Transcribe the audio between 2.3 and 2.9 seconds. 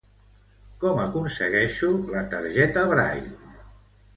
targeta